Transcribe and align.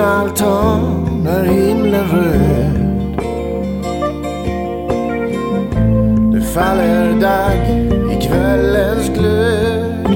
altan 0.00 1.26
är 1.26 1.44
himlen 1.44 2.04
röd. 2.08 2.80
Det 6.32 6.42
faller 6.42 7.20
dag 7.20 7.80
i 8.12 8.26
kvällens 8.26 9.08
glöd. 9.08 10.06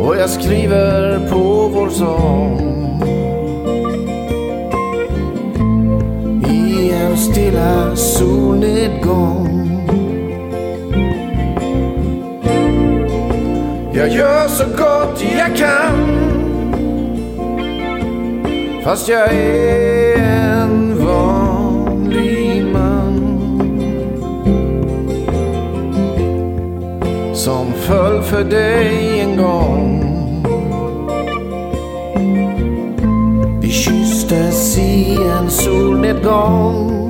Och 0.00 0.16
jag 0.16 0.30
skriver 0.30 1.18
på 1.30 1.70
vår 1.74 1.88
sång. 1.88 2.72
I 6.48 6.90
en 6.90 7.16
stilla 7.16 7.96
solnedgång. 7.96 9.62
Jag 13.94 14.08
gör 14.08 14.48
så 14.48 14.64
gott 14.64 15.24
jag 15.38 15.56
kan 15.56 15.91
Fast 18.84 19.08
jag 19.08 19.34
är 19.34 20.18
en 20.18 21.04
vanlig 21.06 22.64
man 22.72 23.38
Som 27.34 27.72
föll 27.72 28.22
för 28.22 28.44
dig 28.44 29.20
en 29.20 29.36
gång. 29.36 29.98
Vi 33.60 33.68
kysstes 33.70 34.78
i 34.78 35.16
en 35.16 35.50
solnedgång 35.50 37.02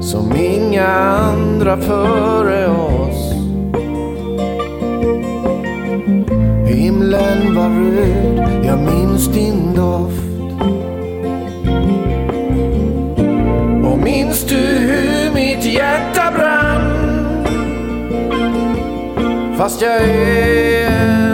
Som 0.00 0.32
inga 0.36 0.86
andra 0.86 1.76
före 1.76 2.68
oss. 2.68 3.30
Himlen 6.66 7.54
var 7.54 7.68
röd, 7.68 8.29
minns 9.20 9.34
din 9.34 9.74
doft. 9.74 10.22
Och 13.84 13.98
minns 13.98 14.44
du 14.44 14.56
hur 14.56 15.34
mitt 15.34 15.64
hjärta 15.64 16.32
brann? 16.36 17.44
Fast 19.58 19.82
jag 19.82 19.96
är 20.02 21.29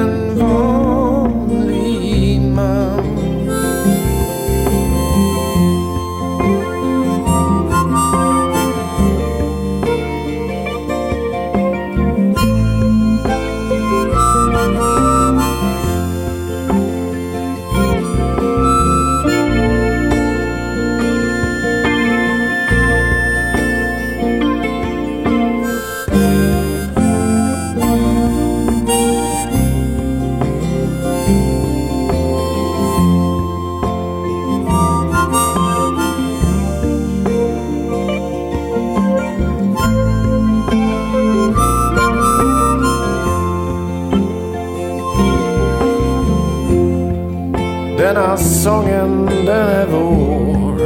Denna 48.07 48.37
sången 48.37 49.27
den 49.27 49.49
är 49.49 49.87
vår. 49.87 50.79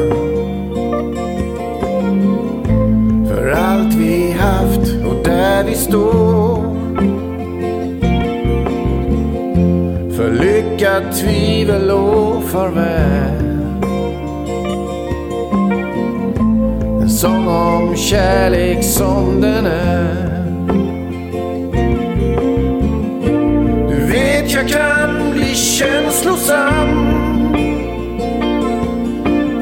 För 3.28 3.50
allt 3.50 3.94
vi 3.94 4.32
haft 4.32 5.04
och 5.06 5.24
där 5.24 5.64
vi 5.64 5.74
står. 5.74 6.62
För 10.16 10.30
lycka, 10.32 11.00
tvivel 11.20 11.90
och 11.90 12.44
farväl. 12.44 13.60
En 17.02 17.10
sång 17.10 17.48
om 17.48 17.96
kärlek 17.96 18.84
som 18.84 19.40
den 19.40 19.66
är. 19.66 20.30
Du 23.88 24.06
vet 24.06 24.52
jag 24.52 24.68
kan 24.68 25.32
bli 25.32 25.54
känslosam. 25.54 27.09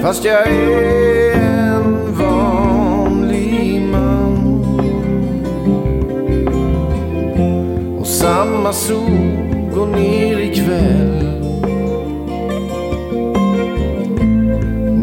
Fast 0.03 0.25
jag 0.25 0.49
är 0.49 1.33
en 1.35 2.15
vanlig 2.15 3.83
man. 3.93 4.65
Och 8.01 8.07
samma 8.07 8.73
sol 8.73 9.49
går 9.75 9.87
ner 9.87 10.39
ikväll 10.39 11.25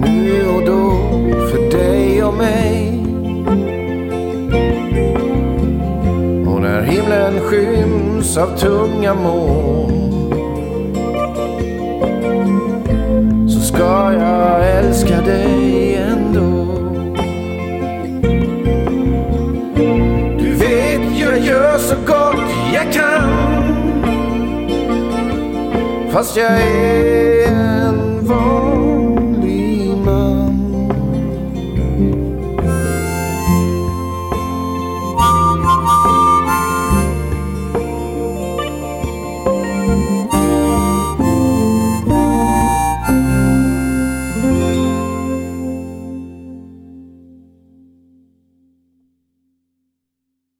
Nu 0.01 0.47
och 0.55 0.65
då 0.65 0.97
för 1.51 1.71
dig 1.71 2.23
och 2.23 2.33
mig. 2.33 3.01
Och 6.47 6.61
när 6.61 6.81
himlen 6.81 7.39
skyms 7.39 8.37
av 8.37 8.57
tunga 8.57 9.13
moln 9.13 10.05
så 13.49 13.59
ska 13.59 14.13
jag 14.13 14.54
så 21.85 21.95
gott 21.95 22.35
jag 22.73 22.93
kan. 22.93 23.29
Fast 26.11 26.37
jag 26.37 26.51
är 26.51 27.54